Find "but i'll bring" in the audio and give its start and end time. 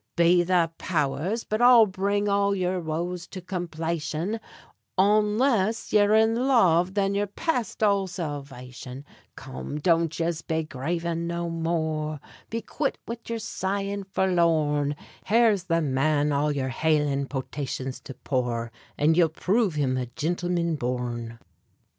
1.43-2.27